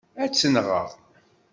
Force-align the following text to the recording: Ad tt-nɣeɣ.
Ad 0.23 0.31
tt-nɣeɣ. 0.31 0.87